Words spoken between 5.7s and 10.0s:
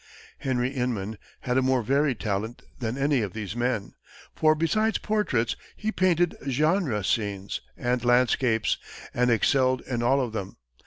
he painted genre scenes and landscapes, and excelled